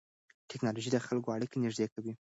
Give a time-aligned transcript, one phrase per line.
[0.49, 2.13] ټیکنالوژي د خلکو اړیکې نږدې کوي.